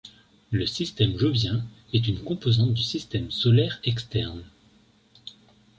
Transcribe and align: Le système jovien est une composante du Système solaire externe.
Le 0.49 0.65
système 0.65 1.15
jovien 1.15 1.63
est 1.93 2.07
une 2.07 2.23
composante 2.23 2.73
du 2.73 2.81
Système 2.81 3.29
solaire 3.29 3.79
externe. 3.83 4.43